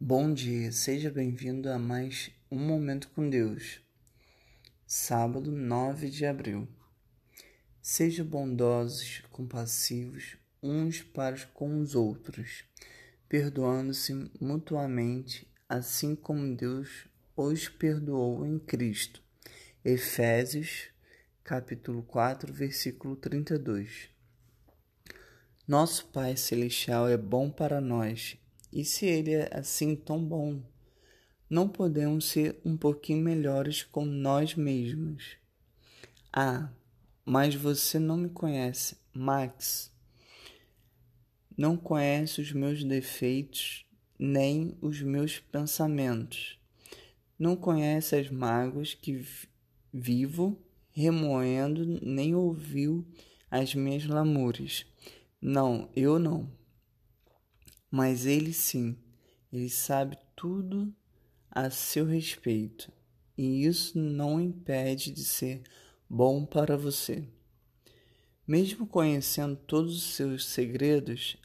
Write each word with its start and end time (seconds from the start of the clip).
Bom 0.00 0.34
dia, 0.34 0.72
seja 0.72 1.08
bem-vindo 1.08 1.70
a 1.70 1.78
mais 1.78 2.28
um 2.50 2.58
Momento 2.58 3.08
com 3.10 3.30
Deus. 3.30 3.80
Sábado, 4.84 5.52
9 5.52 6.10
de 6.10 6.26
abril. 6.26 6.68
Sejam 7.80 8.26
bondosos, 8.26 9.22
compassivos 9.30 10.36
uns 10.60 11.00
para 11.00 11.46
com 11.54 11.80
os 11.80 11.94
outros, 11.94 12.64
perdoando-se 13.28 14.12
mutuamente, 14.40 15.48
assim 15.68 16.16
como 16.16 16.56
Deus 16.56 17.06
os 17.36 17.68
perdoou 17.68 18.44
em 18.44 18.58
Cristo. 18.58 19.22
Efésios, 19.84 20.88
capítulo 21.44 22.02
4, 22.02 22.52
versículo 22.52 23.14
32. 23.14 24.10
Nosso 25.68 26.06
Pai 26.06 26.36
celestial 26.36 27.08
é 27.08 27.16
bom 27.16 27.48
para 27.48 27.80
nós 27.80 28.36
e 28.74 28.84
se 28.84 29.06
ele 29.06 29.32
é 29.32 29.48
assim 29.52 29.94
tão 29.94 30.22
bom, 30.22 30.60
não 31.48 31.68
podemos 31.68 32.24
ser 32.24 32.60
um 32.64 32.76
pouquinho 32.76 33.22
melhores 33.22 33.84
com 33.84 34.04
nós 34.04 34.56
mesmos. 34.56 35.36
Ah, 36.32 36.72
mas 37.24 37.54
você 37.54 38.00
não 38.00 38.16
me 38.16 38.28
conhece, 38.28 38.96
Max. 39.12 39.94
Não 41.56 41.76
conhece 41.76 42.40
os 42.40 42.50
meus 42.50 42.82
defeitos 42.82 43.86
nem 44.18 44.76
os 44.80 45.00
meus 45.00 45.38
pensamentos. 45.38 46.58
Não 47.38 47.54
conhece 47.54 48.16
as 48.16 48.28
mágoas 48.28 48.92
que 48.92 49.24
vivo 49.92 50.60
remoendo, 50.90 51.84
nem 52.02 52.34
ouviu 52.34 53.06
as 53.48 53.72
minhas 53.72 54.04
lamúrias. 54.04 54.84
Não, 55.40 55.88
eu 55.94 56.18
não. 56.18 56.50
Mas 57.96 58.26
ele 58.26 58.52
sim, 58.52 58.96
ele 59.52 59.70
sabe 59.70 60.18
tudo 60.34 60.92
a 61.48 61.70
seu 61.70 62.04
respeito, 62.04 62.90
e 63.38 63.64
isso 63.64 63.96
não 63.96 64.40
impede 64.40 65.12
de 65.12 65.22
ser 65.24 65.62
bom 66.10 66.44
para 66.44 66.76
você. 66.76 67.24
Mesmo 68.44 68.84
conhecendo 68.84 69.54
todos 69.54 69.94
os 69.94 70.14
seus 70.16 70.44
segredos, 70.44 71.36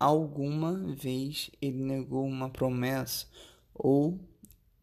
alguma 0.00 0.94
vez 0.94 1.50
ele 1.60 1.84
negou 1.84 2.24
uma 2.24 2.48
promessa 2.48 3.26
ou 3.74 4.18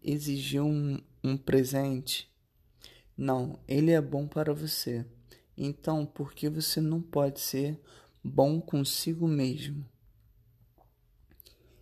exigiu 0.03 0.67
um, 0.67 0.99
um 1.23 1.35
presente? 1.35 2.31
Não, 3.17 3.59
ele 3.67 3.89
é 3.89 3.99
bom 3.99 4.27
para 4.27 4.53
você. 4.53 5.03
Então, 5.57 6.05
por 6.05 6.35
que 6.35 6.47
você 6.47 6.79
não 6.79 7.01
pode 7.01 7.39
ser 7.39 7.81
bom 8.23 8.61
consigo 8.61 9.27
mesmo? 9.27 9.89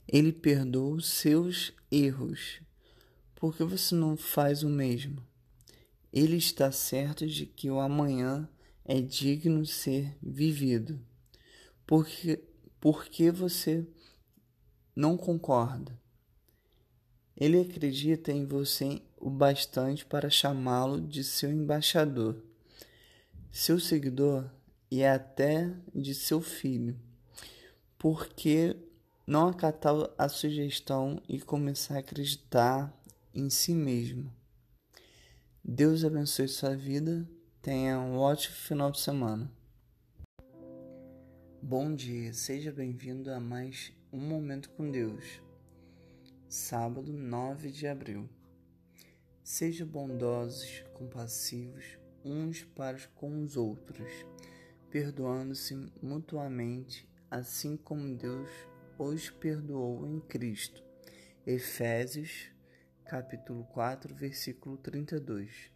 Ele 0.07 0.31
perdoa 0.31 0.95
os 0.95 1.07
seus 1.07 1.73
erros. 1.91 2.61
Por 3.35 3.55
que 3.55 3.63
você 3.63 3.95
não 3.95 4.15
faz 4.15 4.63
o 4.63 4.69
mesmo? 4.69 5.25
Ele 6.11 6.37
está 6.37 6.71
certo 6.71 7.25
de 7.25 7.45
que 7.45 7.69
o 7.69 7.79
amanhã 7.79 8.47
é 8.85 9.01
digno 9.01 9.63
de 9.63 9.71
ser 9.71 10.15
vivido. 10.21 10.99
Porque, 11.87 12.43
por 12.79 13.05
que 13.05 13.31
você 13.31 13.87
não 14.95 15.17
concorda? 15.17 15.99
Ele 17.35 17.59
acredita 17.59 18.31
em 18.31 18.45
você 18.45 19.01
o 19.17 19.29
bastante 19.29 20.05
para 20.05 20.29
chamá-lo 20.29 21.01
de 21.01 21.23
seu 21.23 21.51
embaixador, 21.51 22.43
seu 23.51 23.79
seguidor 23.79 24.49
e 24.91 25.03
até 25.03 25.73
de 25.95 26.13
seu 26.13 26.41
filho, 26.41 26.99
porque 27.97 28.77
não 29.25 29.47
acatar 29.47 29.95
a 30.17 30.27
sugestão 30.27 31.21
e 31.29 31.39
começar 31.39 31.95
a 31.95 31.99
acreditar 31.99 32.93
em 33.33 33.49
si 33.49 33.73
mesmo. 33.73 34.29
Deus 35.63 36.03
abençoe 36.03 36.47
sua 36.49 36.75
vida. 36.75 37.25
Tenha 37.61 37.97
um 37.99 38.17
ótimo 38.17 38.55
final 38.55 38.91
de 38.91 38.99
semana. 38.99 39.49
Bom 41.61 41.95
dia, 41.95 42.33
seja 42.33 42.73
bem-vindo 42.73 43.31
a 43.31 43.39
mais 43.39 43.93
um 44.11 44.19
Momento 44.19 44.69
com 44.71 44.91
Deus. 44.91 45.41
Sábado, 46.49 47.13
9 47.13 47.71
de 47.71 47.87
abril. 47.87 48.29
Sejam 49.41 49.87
bondosos, 49.87 50.83
compassivos 50.93 51.97
uns 52.25 52.63
para 52.63 52.99
com 53.15 53.41
os 53.41 53.57
outros, 53.57 54.09
perdoando-se 54.89 55.75
mutuamente, 56.01 57.07
assim 57.29 57.75
como 57.75 58.15
Deus 58.15 58.49
os 58.97 59.29
perdoou 59.29 60.07
em 60.07 60.19
Cristo. 60.19 60.83
Efésios, 61.45 62.49
capítulo 63.05 63.63
4, 63.65 64.13
versículo 64.13 64.77
32. 64.77 65.71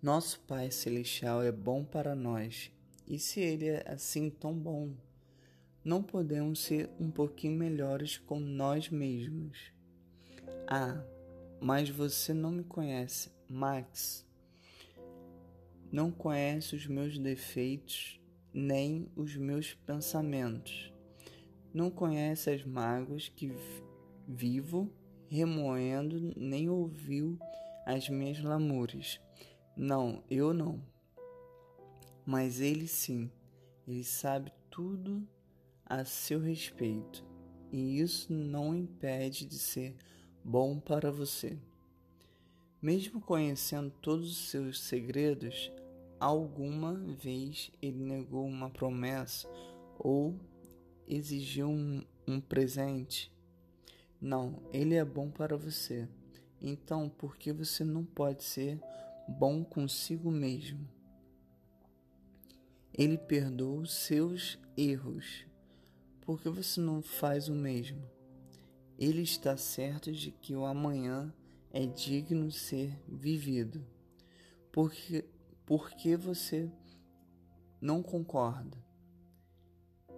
Nosso 0.00 0.40
Pai 0.40 0.70
celestial 0.70 1.42
é 1.42 1.50
bom 1.50 1.84
para 1.84 2.14
nós, 2.14 2.70
e 3.06 3.18
se 3.18 3.40
ele 3.40 3.66
é 3.66 3.84
assim 3.86 4.30
tão 4.30 4.56
bom, 4.56 4.94
não 5.84 6.02
podemos 6.02 6.60
ser 6.60 6.90
um 6.98 7.10
pouquinho 7.10 7.58
melhores 7.58 8.16
com 8.18 8.38
nós 8.38 8.88
mesmos. 8.88 9.72
Ah, 10.66 11.04
mas 11.60 11.88
você 11.90 12.32
não 12.32 12.50
me 12.50 12.64
conhece, 12.64 13.30
Max. 13.48 14.26
Não 15.90 16.10
conhece 16.10 16.74
os 16.76 16.86
meus 16.86 17.18
defeitos 17.18 18.20
nem 18.52 19.10
os 19.14 19.36
meus 19.36 19.74
pensamentos 19.74 20.95
não 21.76 21.90
conhece 21.90 22.48
as 22.48 22.64
mágoas 22.64 23.28
que 23.28 23.52
vivo 24.26 24.90
remoendo, 25.28 26.32
nem 26.34 26.70
ouviu 26.70 27.38
as 27.84 28.08
minhas 28.08 28.42
lamúrias. 28.42 29.20
Não, 29.76 30.24
eu 30.30 30.54
não. 30.54 30.80
Mas 32.24 32.60
ele 32.60 32.88
sim, 32.88 33.30
ele 33.86 34.02
sabe 34.02 34.50
tudo 34.70 35.28
a 35.84 36.02
seu 36.02 36.40
respeito, 36.40 37.22
e 37.70 38.00
isso 38.00 38.32
não 38.32 38.74
impede 38.74 39.44
de 39.44 39.58
ser 39.58 39.94
bom 40.42 40.80
para 40.80 41.10
você. 41.10 41.58
Mesmo 42.80 43.20
conhecendo 43.20 43.90
todos 44.00 44.30
os 44.30 44.48
seus 44.48 44.80
segredos, 44.80 45.70
alguma 46.18 46.94
vez 46.94 47.70
ele 47.82 48.02
negou 48.02 48.46
uma 48.46 48.70
promessa 48.70 49.46
ou 49.98 50.34
exigiu 51.06 51.68
um, 51.68 52.04
um 52.26 52.40
presente? 52.40 53.32
Não, 54.20 54.62
ele 54.72 54.94
é 54.94 55.04
bom 55.04 55.30
para 55.30 55.56
você. 55.56 56.08
Então, 56.60 57.08
por 57.08 57.36
que 57.36 57.52
você 57.52 57.84
não 57.84 58.04
pode 58.04 58.42
ser 58.44 58.80
bom 59.28 59.62
consigo 59.62 60.30
mesmo? 60.30 60.88
Ele 62.92 63.18
perdoa 63.18 63.82
os 63.82 63.92
seus 63.92 64.58
erros. 64.76 65.44
Por 66.22 66.40
que 66.40 66.48
você 66.48 66.80
não 66.80 67.02
faz 67.02 67.48
o 67.48 67.54
mesmo? 67.54 68.02
Ele 68.98 69.20
está 69.20 69.56
certo 69.56 70.10
de 70.10 70.30
que 70.30 70.56
o 70.56 70.64
amanhã 70.64 71.32
é 71.70 71.84
digno 71.84 72.48
de 72.48 72.58
ser 72.58 72.98
vivido. 73.06 73.86
Porque, 74.72 75.24
por 75.66 75.90
que 75.90 76.16
você 76.16 76.70
não 77.80 78.02
concorda? 78.02 78.85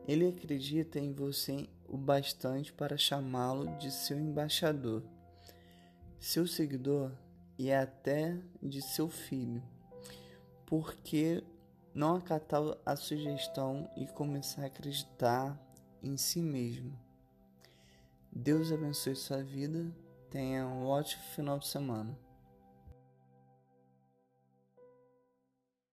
Ele 0.09 0.27
acredita 0.27 0.99
em 0.99 1.13
você 1.13 1.69
o 1.87 1.99
bastante 1.99 2.73
para 2.73 2.97
chamá-lo 2.97 3.77
de 3.77 3.91
seu 3.91 4.19
embaixador, 4.19 5.03
seu 6.19 6.47
seguidor 6.47 7.13
e 7.59 7.71
até 7.71 8.35
de 8.63 8.81
seu 8.81 9.11
filho. 9.11 9.63
Porque 10.65 11.45
não 11.95 12.17
acatar 12.17 12.63
a 12.87 12.97
sugestão 12.97 13.87
e 13.99 14.07
começar 14.07 14.63
a 14.63 14.67
acreditar 14.67 15.61
em 16.03 16.17
si 16.17 16.41
mesmo. 16.41 16.99
Deus 18.33 18.73
abençoe 18.73 19.15
sua 19.15 19.43
vida. 19.43 19.93
Tenha 20.31 20.67
um 20.67 20.87
ótimo 20.87 21.23
final 21.35 21.59
de 21.59 21.69
semana. 21.69 22.19